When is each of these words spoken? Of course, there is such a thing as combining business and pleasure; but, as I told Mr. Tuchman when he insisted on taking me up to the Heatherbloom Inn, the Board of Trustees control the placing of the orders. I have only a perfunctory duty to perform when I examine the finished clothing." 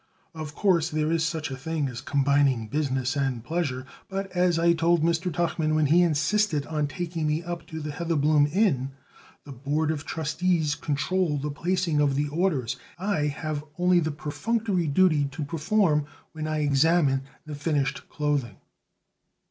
Of 0.33 0.55
course, 0.55 0.89
there 0.89 1.11
is 1.11 1.23
such 1.23 1.51
a 1.51 1.55
thing 1.55 1.87
as 1.87 2.01
combining 2.01 2.69
business 2.69 3.15
and 3.15 3.43
pleasure; 3.43 3.85
but, 4.09 4.31
as 4.31 4.57
I 4.57 4.73
told 4.73 5.03
Mr. 5.03 5.31
Tuchman 5.31 5.75
when 5.75 5.85
he 5.85 6.01
insisted 6.01 6.65
on 6.65 6.87
taking 6.87 7.27
me 7.27 7.43
up 7.43 7.67
to 7.67 7.79
the 7.79 7.91
Heatherbloom 7.91 8.47
Inn, 8.51 8.93
the 9.43 9.51
Board 9.51 9.91
of 9.91 10.03
Trustees 10.03 10.73
control 10.73 11.37
the 11.37 11.51
placing 11.51 12.01
of 12.01 12.15
the 12.15 12.27
orders. 12.29 12.77
I 12.97 13.27
have 13.27 13.63
only 13.77 13.99
a 13.99 14.09
perfunctory 14.09 14.87
duty 14.87 15.25
to 15.25 15.45
perform 15.45 16.07
when 16.31 16.47
I 16.47 16.61
examine 16.61 17.21
the 17.45 17.53
finished 17.53 18.09
clothing." 18.09 18.55